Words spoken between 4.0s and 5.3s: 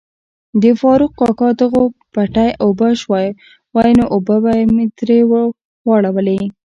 اوبه می تري